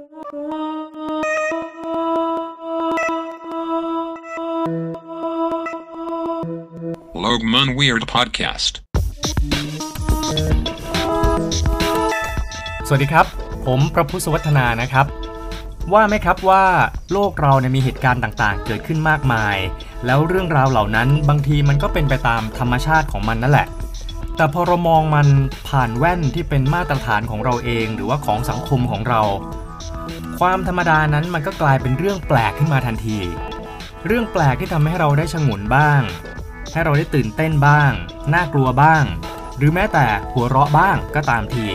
[0.00, 0.08] Logman
[7.78, 8.72] Weird Podcast
[12.86, 13.26] สวัสดีครับ
[13.66, 15.06] ผมประพุทธวัฒนานะครับ
[15.92, 16.64] ว่าไหมครับว่า
[17.12, 19.56] โลกเราเนี่ยมีเหตุการณ์ต่างๆ เกิดขึ้นมากมาย
[20.06, 23.66] แล้วเรื่องราวเหล่านั้นบางทีมันก็เป็นไปตามธรรมชาติของมันนั่นแหละ
[24.36, 25.28] แต่พอเรามองมัน
[25.68, 29.22] ผ่านแว่นที่เป็นมาตรฐานของเราเอง หรือว่าของสังคมของเรา
[30.38, 33.18] ความธรรมดานั้นมันก็กลายเป็นเรื่องแปลกขึ้นมาทันที
[34.06, 36.02] เรื่องแปลกที่ทำให้เราได้ชงนบ้าง
[36.72, 37.92] ให้เราได้ตื่นเต้นบ้าง
[38.34, 39.04] น่ากลัวบ้าง
[39.56, 41.66] หรือแม้แต่หัวเราะบ้างก็ตามที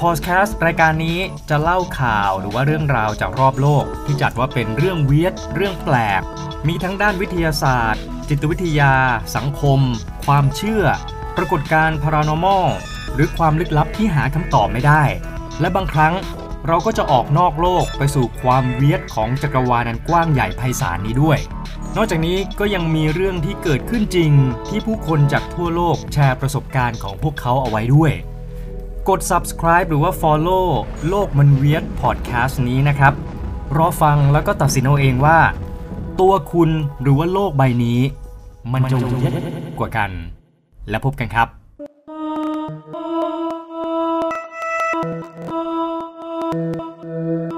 [0.00, 1.18] พอดแคสต์รายการนี้
[1.50, 6.22] จะเล่าข่าวหรือว่าเรื่องราวจากรอบโลก ที่จัดว่าเป็นเรื่องเวียดเรื่องแปลก
[6.68, 8.94] มีทั้งด้านวิทยาศาสตร์ จิตวิทยา
[9.36, 9.80] สังคม
[10.24, 10.84] ความเชื่อ
[11.36, 12.66] ปรากฏการณ์ paranormal
[13.14, 15.02] หรือความลึกลับที่หาคำตอบไม่ได้
[15.60, 16.14] และบางครั้ง
[16.66, 21.38] เราก็จะออกนอกโลกไปสู่ความเวียดของจักรวาลนันกว้างใหญ่ไพศาลนี้ด้วย
[21.96, 24.30] นอกจากนี้ก็ยังมีเรื่องที่เกิดขึ้นจริง
[24.68, 28.12] ที่ผู้คนจากทั่วโลกแชร์ประสบการณ์ของพวกเขาเอาไว้ด้วย
[29.08, 30.66] กด subscribe หรือว่า follow
[31.08, 33.12] โลกมันเวียด podcast นี้นะครับ
[33.76, 35.38] รอฟังแล้วก็ตัดสินเอาเองว่า
[36.20, 36.70] ตัวคุณ
[37.02, 38.00] หรือว่าโลกใบนี้
[38.72, 39.32] มันจะเวียด
[39.78, 40.10] กว่ากัน
[40.90, 41.48] แล้วพบกันครับ
[45.48, 46.07] Thank you.
[46.50, 47.57] Thank you.